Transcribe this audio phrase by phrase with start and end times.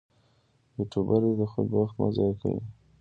[0.75, 2.61] یوټوبر دې د خلکو وخت مه ضایع کوي.